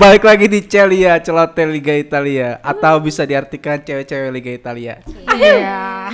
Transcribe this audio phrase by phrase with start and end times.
[0.00, 5.04] Balik lagi di Celia, celote Liga Italia atau bisa diartikan cewek-cewek Liga Italia.
[5.28, 6.08] Iya.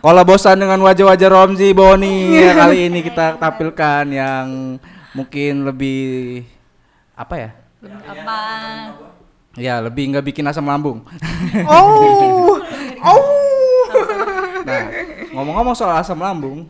[0.00, 4.80] Kalau bosan dengan wajah-wajah Romzi Boni ya, kali ini kita tampilkan yang
[5.12, 6.48] mungkin lebih
[7.12, 7.50] apa ya?
[7.84, 8.38] apa
[9.60, 11.04] Ya lebih nggak bikin asam lambung.
[11.68, 12.56] Oh.
[13.04, 13.20] Oh.
[14.64, 14.84] Nah
[15.36, 16.64] ngomong-ngomong soal asam lambung,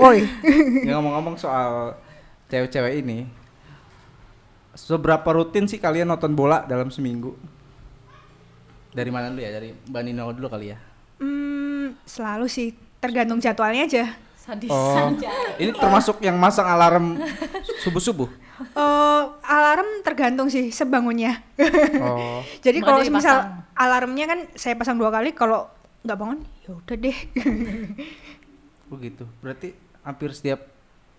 [0.00, 0.24] Woi.
[0.88, 2.00] ya ngomong-ngomong soal
[2.48, 3.28] cewek-cewek ini,
[4.88, 7.36] seberapa rutin sih kalian nonton bola dalam seminggu?
[8.90, 9.50] Dari mana dulu ya?
[9.52, 10.78] Dari Mbak Nino dulu kali ya.
[11.20, 14.04] Hmm, selalu sih tergantung jadwalnya aja.
[14.40, 15.12] sadis Oh,
[15.60, 17.20] ini termasuk yang masang alarm
[17.84, 18.24] subuh-subuh.
[18.60, 21.44] Eh, alarm tergantung sih sebangunnya.
[22.00, 25.68] Oh, Jadi kalau misal alarmnya kan saya pasang dua kali, kalau
[26.00, 27.18] nggak bangun ya udah deh.
[28.88, 29.28] begitu.
[29.44, 30.64] Berarti hampir setiap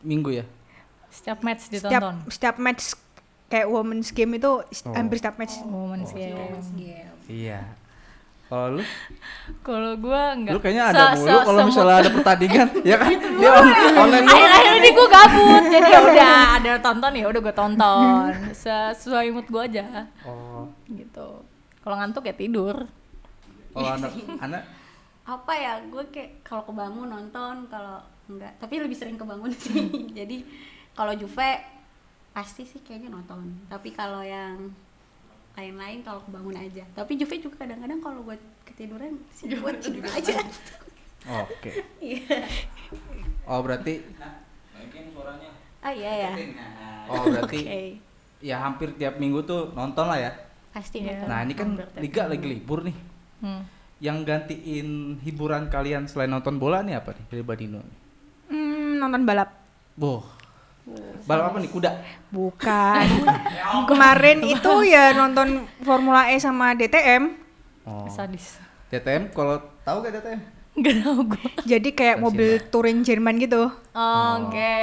[0.02, 0.46] minggu ya.
[1.12, 2.96] setiap match setiap ditonton setiap match
[3.52, 4.64] kayak women's game itu Oh.
[4.92, 5.60] hampir setiap match.
[5.62, 6.56] Women's game.
[7.28, 7.62] Iya.
[8.48, 8.84] Kalau lu,
[9.62, 10.52] Kalau gua enggak.
[10.52, 13.12] lu kayaknya ada mulu kalau misalnya ada pertandingan, ya kan?
[13.16, 14.36] Dia on- online mulu.
[14.36, 19.48] Akhir-akhir ini gue gabut, jadi ya udah ada tonton ya udah gue tonton sesuai mood
[19.48, 21.48] gue aja, Oh, gitu.
[21.80, 22.76] Kalau ngantuk ya tidur.
[23.72, 24.64] kalau anak anak
[25.24, 30.44] apa ya gue kayak kalau kebangun nonton kalau enggak tapi lebih sering kebangun sih jadi
[30.92, 31.56] kalau Juve
[32.32, 34.72] pasti sih kayaknya nonton tapi kalau yang
[35.52, 40.40] lain-lain kalau kebangun aja tapi Juve juga kadang-kadang kalau gue ketiduran sih gue tidur aja
[41.22, 41.70] Oke.
[42.02, 42.50] iya
[43.46, 44.02] Oh, berarti
[45.82, 46.32] ah iya ya
[47.10, 47.82] oh berarti oke
[48.42, 50.32] ya hampir tiap minggu tuh nonton lah ya.
[50.74, 52.96] pasti nonton Nah, ini kan liga lagi libur nih.
[53.44, 53.62] Hmm.
[54.02, 57.84] Yang gantiin hiburan kalian selain nonton bola nih apa nih dari Badino?
[58.50, 59.52] Hmm, nonton balap.
[59.94, 60.26] Boh.
[61.30, 61.70] Balap apa nih?
[61.70, 61.92] Kuda.
[62.34, 63.06] Bukan.
[63.90, 67.38] Kemarin itu ya nonton Formula E sama DTM.
[67.86, 68.10] Oh.
[68.10, 68.58] Sadis.
[68.90, 70.42] DTM kalau tahu gak DTM?
[70.82, 71.50] Gak tau gue.
[71.68, 73.70] Jadi kayak Kasih mobil touring Jerman gitu.
[73.94, 74.82] Oke.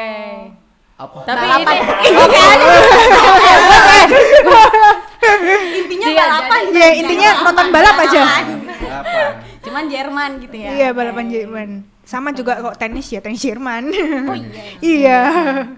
[0.98, 1.18] Apa?
[1.22, 1.76] Tapi ini
[2.26, 2.42] oke
[5.78, 8.22] intinya Iya, balapan Ya intinya nonton balap aja.
[8.78, 9.30] Balapan.
[9.58, 11.68] cuman Jerman gitu ya Iya balapan Jerman.
[12.08, 13.92] Sama juga kok tenis ya tenis Jerman.
[14.24, 14.64] oh iya
[14.96, 15.20] iya.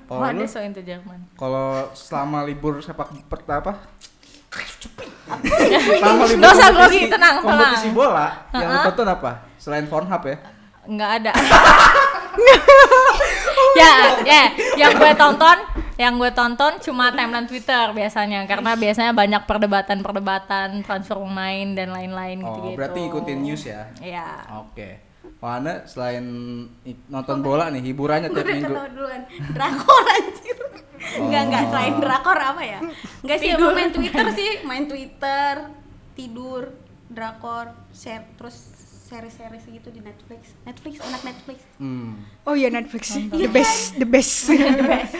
[0.06, 1.26] Kalau Wah, lu dia so into Jerman.
[1.34, 3.10] kalau selama libur sepak
[3.48, 3.82] apa?
[5.98, 7.94] selama libur Nggak usah kompetisi- grogi, tenang, kompetisi tenang.
[7.96, 8.86] bola yang lu Ha-ha.
[8.86, 9.30] tonton apa?
[9.56, 10.36] Selain Pornhub ya?
[10.86, 11.32] Nggak ada.
[13.76, 13.92] ya,
[14.22, 14.42] ya,
[14.76, 15.56] yang gue tonton,
[15.96, 22.38] yang gue tonton cuma timeline Twitter biasanya, karena biasanya banyak perdebatan-perdebatan transfer pemain dan lain-lain
[22.40, 22.76] Oh, gitu-gitu.
[22.76, 23.86] berarti ikutin news ya?
[24.00, 24.28] Iya.
[24.62, 25.09] Oke.
[25.40, 26.24] Mana selain
[27.06, 28.74] nonton bola nih hiburannya tiap udah minggu?
[28.92, 29.20] duluan
[29.50, 30.58] drakor anjir
[31.16, 31.70] enggak enggak Oh.
[31.70, 32.78] selain drakor apa ya
[33.18, 33.60] enggak sih Tidur.
[33.62, 35.54] gue main twitter sih main twitter
[36.12, 36.62] tidur
[37.08, 38.56] drakor share terus
[39.02, 42.20] seri-seri gitu di Netflix Netflix enak Netflix Hmm.
[42.44, 43.16] Oh iya Netflix.
[43.16, 44.46] The best, the best.
[44.46, 45.16] the best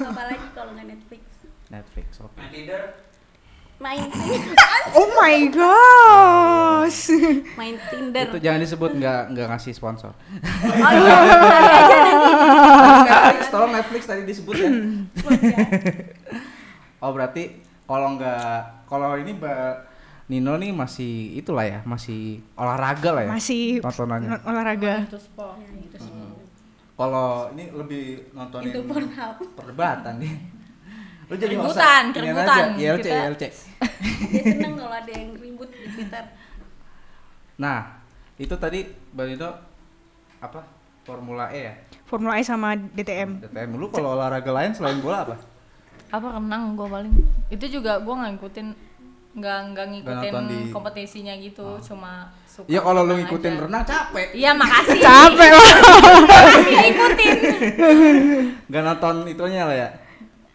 [0.00, 1.22] apalagi kalau nggak Netflix
[1.68, 2.06] Netflix.
[2.18, 2.40] Oke.
[3.78, 4.02] Main
[4.98, 7.14] oh my gosh.
[7.54, 10.10] main Tinder Itu jangan disebut nggak nggak ngasih sponsor.
[10.10, 11.18] oh iya
[13.06, 14.70] Netflix, tolong Netflix tadi disebut ya.
[17.06, 17.54] oh berarti
[17.86, 19.86] kalau nggak kalau ini Mbak
[20.28, 23.30] Nino nih masih itulah ya, masih olahraga lah ya.
[23.32, 24.28] Masih tontonannya.
[24.28, 25.08] non- olahraga.
[25.08, 26.12] Sih.
[26.98, 28.74] Kalau ini lebih nontonin
[29.56, 30.57] perdebatan nih.
[31.28, 32.64] Lu jadi Keributan, host keributan.
[32.74, 33.42] ILC, Kita- ILC.
[34.28, 36.24] dia seneng kalau ada yang ribut di Twitter
[37.56, 37.78] Nah,
[38.34, 38.80] itu tadi
[39.12, 39.50] Mbak Nino
[40.38, 40.60] apa?
[41.02, 41.74] Formula E ya?
[42.04, 43.42] Formula E sama DTM.
[43.42, 43.70] DTM.
[43.74, 45.36] Lu kalau olahraga lain selain bola apa?
[46.08, 47.12] Apa renang gue paling.
[47.48, 48.68] Itu juga gue nggak ngikutin
[49.30, 53.62] nggak nggak ngikutin di- kompetisinya gitu, cuma suka Ya kalau lu ngikutin aja.
[53.62, 54.26] renang capek.
[54.32, 54.98] Iya makasih.
[54.98, 55.66] Capek loh.
[56.24, 57.34] Makasih ngikutin.
[58.66, 59.88] Gak nonton itunya lah ya.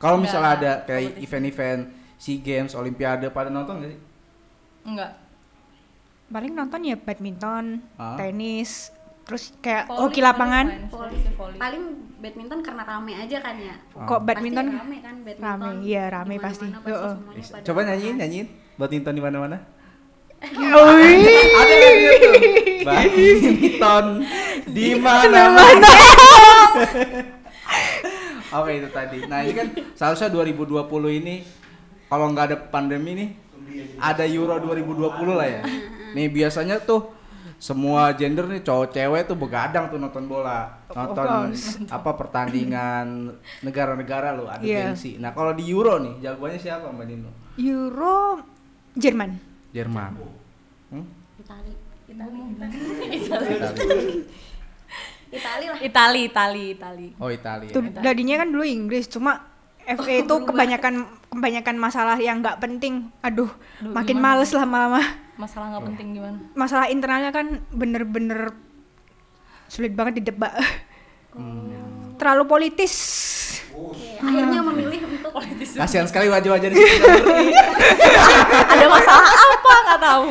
[0.04, 1.82] Kalau misalnya ada kayak event-event
[2.18, 4.00] SEA Games, Olimpiade pada nonton gak sih?
[4.84, 5.12] Enggak.
[6.28, 8.18] Paling nonton ya badminton, Ah.
[8.18, 8.92] tenis,
[9.24, 10.66] terus kayak Volley, hoki lapangan.
[10.66, 11.16] volley, Volley.
[11.16, 11.58] volley, volley.
[11.58, 11.84] paling
[12.18, 14.66] badminton karena rame aja kan ya Kok badminton?
[14.66, 16.68] pasti rame kan badminton Rame, iya, rame pasti.
[16.68, 16.84] pasti
[17.48, 19.58] pada Coba nyanyiin, nyanyiin badminton di.
[20.44, 22.30] Ada kan gitu.
[22.84, 24.06] Badminton
[24.68, 25.92] di mana-mana.
[28.54, 29.18] Oke itu tadi.
[29.26, 29.68] Nah ini kan
[29.98, 30.86] seharusnya 2020
[31.20, 31.36] ini
[32.06, 33.30] kalau nggak ada pandemi nih
[33.98, 35.62] ada Euro 2020 lah ya.
[36.14, 37.10] Nih biasanya tuh
[37.58, 41.80] semua gender nih cowok cewek tuh begadang tuh nonton bola nonton course.
[41.88, 44.92] apa pertandingan negara-negara lo ada Iya.
[44.92, 48.44] gengsi nah kalau di Euro nih jagoannya siapa mbak Nino Euro
[49.00, 49.40] Jerman.
[49.72, 50.12] Jerman
[50.92, 51.06] hmm?
[51.40, 51.72] Itali
[52.12, 52.40] Itali.
[53.16, 53.56] Itali
[55.34, 57.08] lah Itali, Itali, Itali.
[57.18, 59.54] oh Italia Tuh, tadinya kan dulu Inggris, cuma
[59.84, 63.12] FA itu kebanyakan kebanyakan masalah yang nggak penting.
[63.20, 63.52] Aduh,
[63.84, 64.40] Aduh, makin gimana?
[64.40, 65.02] males lama-lama.
[65.36, 66.40] Masalah nggak penting gimana?
[66.56, 68.56] Masalah internalnya kan bener-bener
[69.68, 70.56] sulit banget didebak.
[71.36, 72.16] Hmm.
[72.16, 72.94] Terlalu politis.
[73.74, 75.34] Oke, akhirnya memilih untuk
[75.76, 76.94] kasihan sekali wajah-wajah di sini
[78.78, 80.30] Ada masalah apa nggak tahu?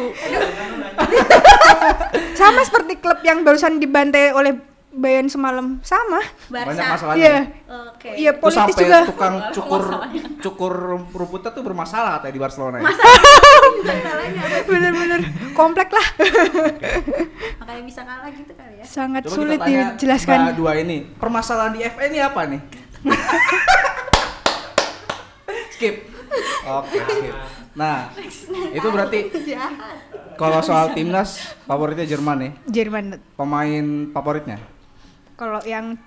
[2.39, 4.55] Sama seperti klub yang barusan dibantai oleh
[4.93, 6.21] Bayern semalam, sama.
[6.47, 7.39] banyak Barca masalahnya Iya.
[7.67, 8.99] oke Iya, Terus politis sampai juga.
[9.09, 9.83] tukang cukur
[10.39, 10.73] cukur
[11.09, 12.85] rumputnya tuh bermasalah katanya di Barcelona ya.
[13.83, 15.21] masalahnya Bener-bener
[15.53, 16.06] komplek lah.
[17.56, 20.39] makanya bisa kalah gitu kali ya Sangat Coba sulit kita tanya dijelaskan.
[20.43, 22.61] Mbak dua ini permasalahan di FA ini apa nih?
[25.73, 25.97] skip.
[26.65, 27.35] Oke, skip.
[27.73, 28.12] Nah,
[28.71, 29.19] itu berarti
[30.35, 32.53] kalau soal timnas favoritnya Jerman nih.
[32.67, 33.05] Jerman.
[33.33, 34.61] Pemain favoritnya
[35.43, 35.99] Kalau yang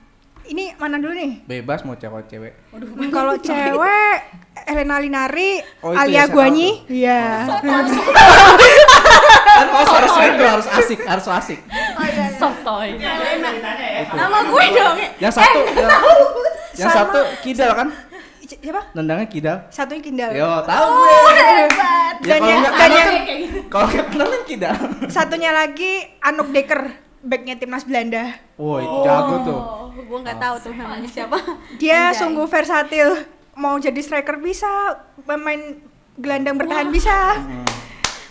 [0.45, 1.43] ini mana dulu nih?
[1.43, 2.53] bebas mau cewek cewek.
[3.15, 4.15] Kalau cewek
[4.63, 7.43] Elena Linari, Oh, Alia ya, Guanyi, iya.
[9.45, 11.59] Kan harus harus itu harus asik, harus asik.
[11.67, 12.27] oh iya iya.
[12.33, 12.89] Sotoy.
[14.07, 15.91] nama gue dong ya Yang satu yang,
[16.75, 17.87] yang satu Kidal kan?
[18.45, 18.81] Siapa?
[18.93, 19.57] Nendangnya Kidal.
[19.67, 20.29] Satunya Kindal.
[20.31, 21.17] Yo, tahu gue.
[21.35, 23.13] hebat Ya Dan kalau yang- dan kalau yang-
[23.67, 24.75] kalau enggak kenal kan Kidal.
[25.09, 25.91] Satunya lagi
[26.21, 26.81] Anuk Dekker,
[27.25, 28.37] backnya timnas Belanda.
[28.55, 29.59] Wah, itu jago tuh.
[29.59, 31.37] oh gue nggak tahu tuh namanya siapa
[31.75, 32.19] Dia Anjay.
[32.21, 33.09] sungguh versatil.
[33.53, 34.67] Mau jadi striker bisa,
[35.21, 35.79] pemain
[36.15, 37.63] gelandang bertahan bisa, Hmm,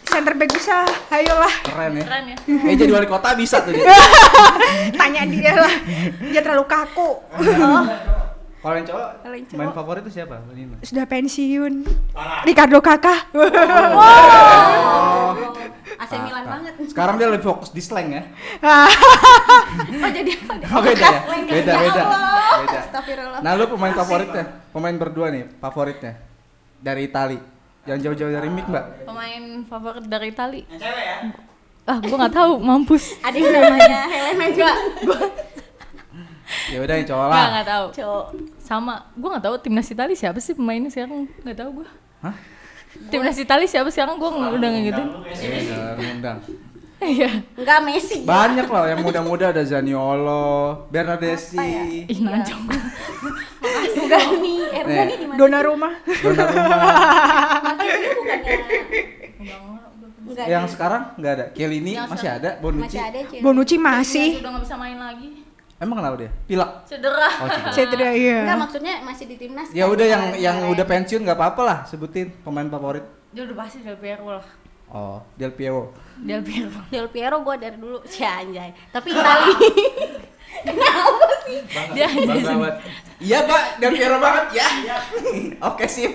[0.04, 0.84] center back bisa.
[1.08, 2.04] Ayolah, keren ya.
[2.04, 2.36] Keren ya.
[2.62, 3.84] Eh jadi wali kota bisa tuh dia.
[5.00, 5.74] tanya dia lah.
[6.22, 7.10] Dia terlalu kaku.
[8.64, 9.76] Kalau yang cowok, Kalau yang main cowok.
[9.76, 10.40] favorit itu siapa?
[10.80, 11.74] Sudah pensiun.
[12.44, 13.28] Ricardo Kakak.
[13.96, 15.13] Oh.
[16.04, 18.22] AC Milan banget Sekarang dia lebih fokus di slang ya.
[20.04, 21.20] oh jadi apa deh Oh, beda ya?
[21.44, 22.02] Beda, Ya beda.
[22.54, 22.80] Beda.
[23.40, 24.44] Nah, lu pemain favoritnya?
[24.70, 26.12] Pemain berdua nih, favoritnya
[26.78, 27.38] dari Itali.
[27.84, 29.04] Jangan jauh-jauh dari mic, Mbak.
[29.04, 30.60] Pemain favorit dari Itali.
[31.84, 33.12] Ah, gua nggak tahu, mampus.
[33.20, 34.72] ada yang namanya Helena juga
[36.64, 37.44] Ya udah yang cowok lah.
[37.50, 37.86] nggak tahu.
[37.92, 38.24] cowok
[38.56, 41.28] Sama, gua nggak tahu timnas Itali siapa sih pemainnya sekarang?
[41.44, 41.88] Nggak tahu gua.
[42.24, 42.36] Hah?
[43.06, 44.16] Timnas Itali siapa sekarang?
[44.16, 45.08] Gua nggak- udah ngikutin.
[45.24, 46.38] Eh, jangan ngundang.
[47.04, 47.30] Iya.
[47.52, 51.84] enggak Messi Banyak loh yang muda-muda ada Zaniolo, Bernardeschi, Apa ya?
[52.08, 52.64] Ih, najong.
[54.04, 54.96] Gani eh Nih.
[54.96, 55.90] Gani di mana Donnarumma.
[56.00, 56.76] Donnarumma.
[57.60, 58.52] mantan ini bukannya
[60.24, 61.46] enggak yang sekarang nggak ada.
[61.52, 62.84] Yang masih ada, Bonucci.
[62.88, 63.18] masih ada.
[63.38, 64.28] Bonucci masih.
[64.40, 65.28] Udah nggak bisa main lagi.
[65.84, 66.30] Emang kenapa dia?
[66.42, 66.70] Pilek.
[66.88, 67.28] Cedera.
[67.36, 67.70] Oh, cedera.
[67.70, 68.38] Cedera iya.
[68.40, 69.92] enggak maksudnya masih di timnas Ya kan?
[69.92, 70.72] udah yang Kemarin- yang kemarin.
[70.72, 73.04] udah pensiun nggak apa-apa lah sebutin pemain favorit.
[73.30, 74.46] Dia udah pasti Del Piero lah.
[74.88, 75.92] Oh, Del Piero.
[76.16, 76.70] Del Piero.
[76.88, 79.50] Del Piero gue dari dulu si anjay tapi Itali
[80.62, 81.58] kenapa sih
[81.92, 82.74] Dia Bangga banget.
[83.18, 83.62] Iya, Pak.
[83.76, 84.68] Del Piero banget ya.
[85.66, 86.14] Oke, sip.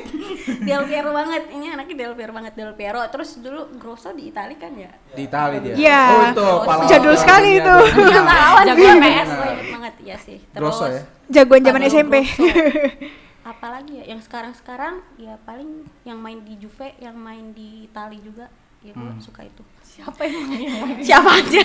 [0.63, 4.55] Del Piero banget ini anaknya Del Piero banget Del Piero terus dulu Grosso di Itali
[4.55, 5.75] kan ya Di Itali dia.
[5.75, 6.01] Iya.
[6.07, 6.49] Oh, itu
[6.87, 7.75] Jadul sekali itu.
[7.99, 9.29] Iya, pahlawan PS.
[10.11, 11.01] PS gue inget banget ya sih terus ya.
[11.31, 12.13] Jagoan zaman SMP.
[13.41, 18.45] Apalagi ya yang sekarang-sekarang ya paling yang main di Juve yang main di Itali juga
[18.79, 19.19] ya gue Hmm.
[19.19, 20.95] suka itu Siapa yang main?
[20.99, 21.61] siapa aja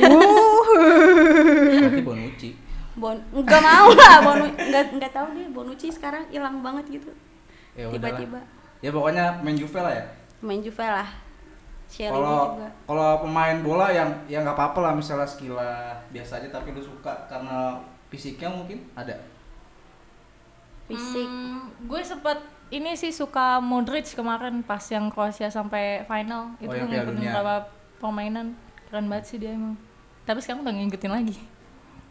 [0.74, 2.50] Berarti Bonucci.
[2.94, 7.10] Bon nggak mau lah Bonu nggak nggak tahu deh Bonucci sekarang hilang banget gitu
[7.74, 8.38] Ya tiba-tiba
[8.78, 10.04] Ya pokoknya main Juve lah ya.
[10.40, 11.08] main Juve lah
[11.86, 16.70] Kalau juga kalau pemain bola yang yang nggak apa-apa lah misalnya skillnya biasa aja tapi
[16.70, 17.76] lu suka karena
[18.14, 19.18] fisiknya mungkin ada.
[20.84, 26.68] fisik Hmm, gue sempet ini sih suka Modric kemarin pas yang Kroasia sampai final itu
[26.68, 27.54] Oh, yang gue Piala ngikutin beberapa
[27.98, 28.46] permainan
[28.86, 29.74] keren banget sih dia emang
[30.22, 31.36] tapi sekarang udah ngikutin lagi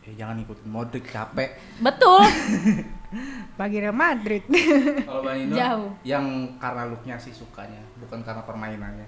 [0.03, 1.55] Eh jangan ikutin Modric capek.
[1.79, 2.19] betul
[3.59, 4.43] Bagi Real Madrid.
[5.07, 5.95] Kalau Banino Jauh.
[6.03, 6.25] yang
[6.57, 9.07] karena looknya sih sukanya, bukan karena permainannya.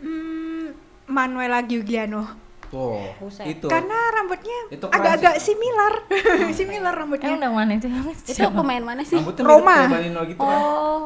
[0.00, 0.70] Hmm,
[1.04, 2.24] Manuela Giuliano.
[2.70, 3.44] Tuh, Buset.
[3.50, 3.66] itu.
[3.66, 5.52] Karena rambutnya agak-agak sih.
[5.52, 5.92] similar.
[6.58, 7.34] similar rambutnya.
[7.34, 7.90] udah mana itu
[8.30, 9.76] itu pemain mana sih Rambutnya Roma.
[9.76, 10.60] mirip kayak gitu kan.
[10.62, 11.04] oh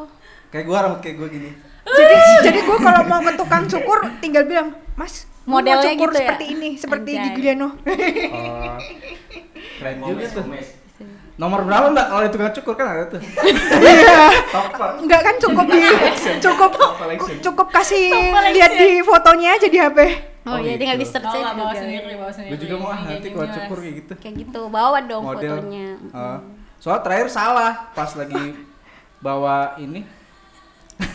[0.52, 1.50] Kayak gua rambut kayak gua gini.
[1.84, 6.08] jadi jadi gue kalau mau ke tukang cukur tinggal bilang, "Mas, gua mau Modelnya cukur
[6.08, 7.24] gitu ya?" seperti ini, seperti Anjay.
[7.24, 7.68] di Giuliano."
[8.30, 8.76] Oh,
[9.78, 10.44] keren juga tuh.
[11.34, 13.20] Nomor berapa mbak kalau di tukang cukur kan ada tuh.
[15.02, 15.80] Enggak kan cukup di
[16.38, 16.70] cukup
[17.42, 18.06] cukup kasih
[18.52, 19.98] lihat di fotonya aja di HP.
[20.44, 20.84] Oh, Oh, iya gitu.
[20.84, 21.80] tinggal di search Oh, aja bawa juga.
[21.80, 22.50] sendiri, bawa sendiri.
[22.52, 24.12] Gue juga mau ah, nanti kalau cukur kayak gitu.
[24.20, 25.52] Kayak gitu, bawa dong Model.
[25.56, 25.88] fotonya.
[26.12, 26.38] Ah.
[26.76, 28.44] Soalnya terakhir salah pas lagi
[29.18, 30.04] bawa ini.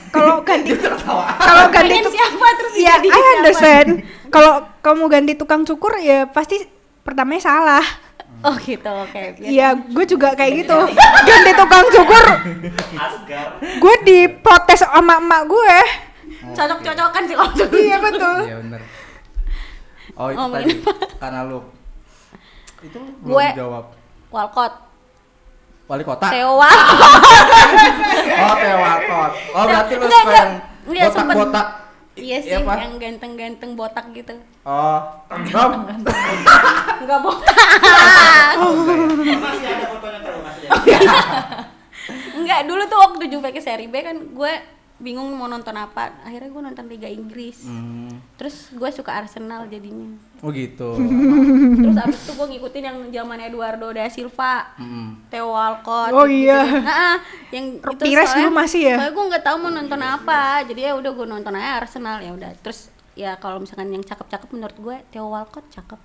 [0.09, 3.29] Kalau ganti kalau ganti tuk- siapa terus ya I siapa?
[3.37, 3.89] understand.
[4.27, 6.65] Kalau kamu ganti tukang cukur ya pasti
[6.99, 7.85] pertamanya salah.
[8.39, 9.21] Oh gitu, oke.
[9.35, 10.77] Biar- Iya, gue juga kayak gitu.
[11.27, 12.25] Ganti tukang cukur.
[13.77, 15.75] Gue diprotes sama emak gue.
[16.49, 17.51] Cocok-cocokan sih kalau.
[17.75, 18.37] Iya betul.
[18.41, 18.81] Iya bener.
[20.15, 20.71] Oh itu Oh, tadi
[21.15, 21.59] karena lu
[22.81, 23.85] itu belum Gue- jawab.
[24.29, 24.73] Walcott.
[25.85, 26.27] Wali kota.
[26.29, 26.69] Tewa.
[28.39, 29.31] Oh Teo Walcott.
[29.51, 30.45] Oh berarti lu sempet.
[30.87, 31.67] botak-botak.
[32.19, 32.73] Iya sih, Iya, apa?
[32.77, 34.33] yang ganteng-ganteng botak gitu.
[34.61, 34.99] Oh,
[35.29, 35.71] Rob.
[36.99, 37.55] Enggak botak.
[38.55, 40.93] Masih ada fotonya terus masih ada.
[42.39, 44.53] Enggak, dulu tuh waktu Juve ke seri B kan gue
[44.99, 46.11] bingung mau nonton apa.
[46.21, 47.63] Akhirnya gue nonton Liga Inggris.
[47.63, 48.11] Hmm.
[48.35, 50.13] Terus gue suka Arsenal jadinya.
[50.39, 50.95] Oh gitu.
[51.75, 54.75] Terus abis itu gue ngikutin yang zaman Eduardo da Silva.
[54.75, 55.19] Hmm.
[55.27, 56.11] Theo Walcott.
[56.11, 56.63] Oh iya.
[56.79, 57.17] Nah,
[57.49, 58.95] yang itu Pires soalnya- dulu masih ya?
[58.99, 60.41] Soalnya gue nggak tahu mau nonton apa.
[60.63, 62.51] Jadi ya udah gue nonton aja Arsenal ya udah.
[62.59, 65.99] Terus ya kalau misalkan yang cakep-cakep menurut gue Theo Walcott cakep.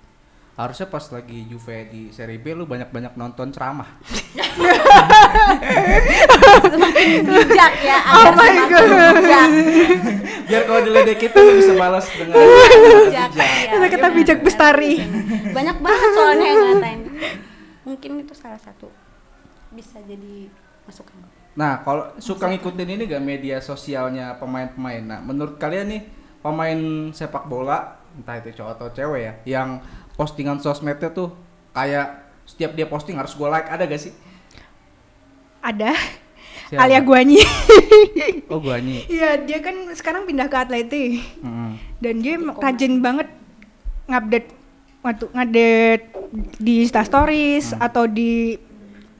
[0.55, 3.91] Harusnya pas lagi Juve di seri B lu banyak-banyak nonton ceramah.
[6.65, 7.97] Semakin bijak ya.
[8.05, 8.85] Oh agar my semakin God.
[9.19, 9.49] Bijak.
[10.45, 12.71] Biar kalau diledekin tuh lu bisa balas dengan bijak.
[13.09, 13.29] bijak.
[13.35, 13.71] iya.
[13.75, 14.93] Kata kata bijak bestari.
[15.51, 16.99] Banyak banget soalnya yang ngatain.
[17.85, 18.89] Mungkin itu salah satu
[19.75, 20.49] bisa jadi
[20.87, 21.17] masukan.
[21.55, 25.03] Nah, kalau suka ngikutin ini gak media sosialnya pemain-pemain.
[25.03, 26.01] Nah, menurut kalian nih
[26.43, 26.79] pemain
[27.15, 29.83] sepak bola entah itu cowok atau cewek ya, yang
[30.15, 31.35] postingan sosmednya tuh
[31.75, 34.13] kayak setiap dia posting harus gue like ada gak sih?
[35.65, 35.91] Ada.
[36.65, 36.81] Siapa?
[36.81, 37.41] Alia Guanyi.
[38.45, 39.09] Oh, gua nih.
[39.09, 41.75] Iya, dia kan sekarang pindah ke Atleti Hmm.
[41.97, 43.25] dan dia rajin banget
[44.05, 44.49] ngupdate
[45.01, 46.05] waktu ngupdate
[46.55, 48.55] di Insta Stories atau di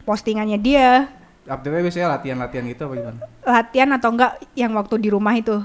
[0.04, 1.10] postingannya dia
[1.44, 3.20] Update biasanya latihan-latihan gitu apa gimana?
[3.44, 5.62] latihan atau enggak yang waktu di rumah itu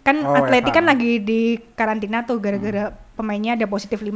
[0.00, 0.74] kan Oh, Atleti WFH.
[0.74, 1.40] kan lagi di
[1.72, 4.10] karantina tuh gara-gara pemainnya ada positif 5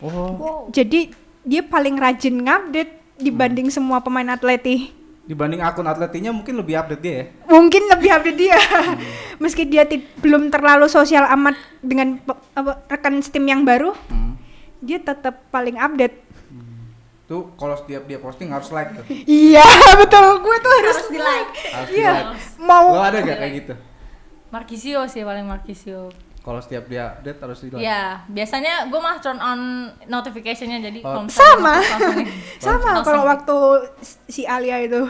[0.00, 1.10] Oh, jadi
[1.42, 4.90] dia paling rajin ngupdate dibanding semua pemain Atleti
[5.22, 7.24] dibanding akun atletinya mungkin lebih update dia ya.
[7.46, 8.58] mungkin lebih update dia
[9.42, 12.18] meski dia ti- belum terlalu sosial amat dengan
[12.52, 14.34] apa, rekan tim yang baru Hmm.
[14.78, 16.18] dia tetap paling update
[17.22, 19.06] Tuh kalau setiap dia posting harus like tuh.
[19.24, 19.62] iya
[20.00, 21.50] betul gue tuh harus Harus di like.
[21.70, 22.58] Harus di iya like.
[22.58, 23.74] mau Lo ada gak kayak gitu?
[24.50, 26.12] Markisio sih paling Markisio.
[26.42, 27.80] Kalau setiap dia update harus di like.
[27.80, 29.60] Ya, biasanya gue mah turn on
[30.04, 31.22] notification-nya jadi Oh.
[31.22, 31.78] kalau Sama.
[32.58, 33.56] sama kalau waktu
[34.26, 35.06] si Alia itu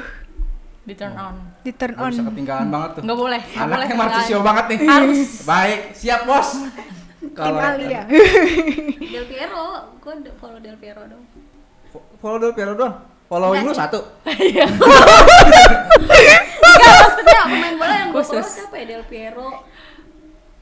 [0.82, 1.40] di turn on.
[1.62, 3.02] di turn on bisa ketinggalan banget tuh.
[3.02, 3.94] Nggak boleh, Anaknya.
[3.94, 4.78] Marcisio banget nih.
[4.84, 5.20] Harus.
[5.42, 6.48] Baik, siap bos.
[7.22, 8.02] tim Alia
[9.14, 9.64] Del Piero,
[9.96, 11.24] gue follow Del Piero dong.
[11.88, 13.08] Fo- follow dulu Piero doang.
[13.24, 13.84] Following lu Nggak sih.
[13.88, 14.00] satu.
[16.62, 19.48] Enggak maksudnya pemain bola yang gue follow siapa ya Del Piero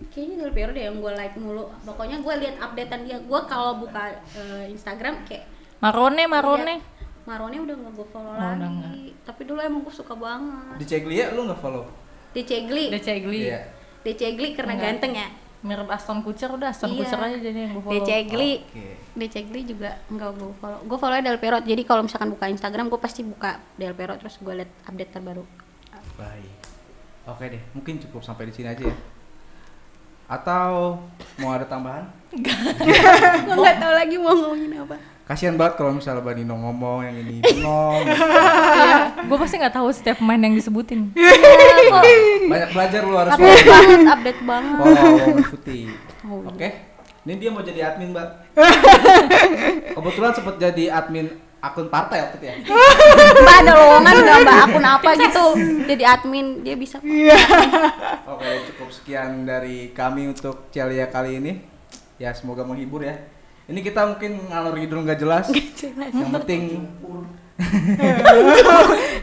[0.06, 3.76] kayaknya Del Piero deh yang gue like mulu pokoknya gue lihat updatean dia gue kalau
[3.78, 4.02] buka
[4.32, 5.44] eh, Instagram kayak
[5.78, 6.74] Marone, Marone.
[6.74, 6.82] liat,
[7.22, 8.94] Marone udah nggak gue follow Oh, lagi nggak.
[9.22, 11.84] tapi dulu emang gue suka banget Di Ceglia lu nggak follow?
[12.30, 13.40] di Cegli De Cegli.
[13.44, 13.60] Iya.
[14.00, 14.86] di Cegli karena Enggak.
[14.94, 15.28] ganteng ya
[15.60, 16.98] Mirip Aston Kutcher udah Aston Iya.
[16.98, 18.06] Kutcher aja jadi yang gue di follow.
[18.06, 18.86] Cegli Oke.
[19.12, 22.88] di Cegli juga nggak gue follow gue follow Del Piero jadi kalau misalkan buka Instagram
[22.88, 25.44] gue pasti buka Del Piero terus gue liat update terbaru
[26.16, 26.52] Baik.
[27.26, 28.96] Oke deh, mungkin cukup sampai di sini aja ya.
[30.30, 31.02] Atau
[31.42, 32.06] mau ada tambahan?
[32.30, 34.94] gue nggak tahu lagi mau ngomongin apa
[35.26, 38.02] Kasihan banget kalau misalnya Banino ngomong yang ini bengong.
[38.02, 41.14] Iya, gue pasti nggak tahu setiap pemain yang disebutin.
[42.50, 45.82] Banyak belajar lu harus update banget update banget Follow Putih.
[46.26, 46.68] Oh, Oke.
[47.22, 48.28] Ini dia mau jadi admin, Mbak.
[49.94, 51.30] Kebetulan sempat jadi admin
[51.60, 52.54] akun partai waktu itu ya.
[53.44, 55.44] mbak ada lowongan nggak mbak akun apa gitu
[55.84, 56.96] jadi admin dia bisa
[58.24, 61.52] Oke, cukup sekian dari kami untuk Celia kali ini.
[62.16, 63.16] Ya, semoga menghibur ya.
[63.68, 65.46] Ini kita mungkin ngalor ngidul nggak jelas.
[65.52, 66.62] Yang penting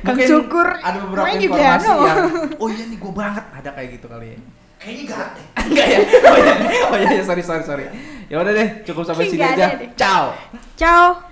[0.06, 2.17] Kang mungkin Syukur ada beberapa informasi yang
[2.62, 4.39] oh iya nih gue banget ada kayak gitu kali ya.
[4.77, 5.41] Kayaknya gak ada.
[5.65, 6.00] Enggak ya?
[6.06, 6.53] Oh iya,
[6.94, 7.86] oh iya, iya, sorry sorry sorry.
[8.29, 9.74] Ya udah deh, cukup sampai sini aja.
[9.74, 9.89] deh.
[9.98, 10.38] Ciao.
[10.77, 11.26] ciao